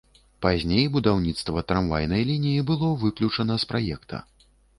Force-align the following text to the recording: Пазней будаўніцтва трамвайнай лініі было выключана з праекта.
Пазней 0.43 0.85
будаўніцтва 0.95 1.63
трамвайнай 1.73 2.25
лініі 2.31 2.65
было 2.71 2.91
выключана 3.05 3.61
з 3.67 3.71
праекта. 3.75 4.25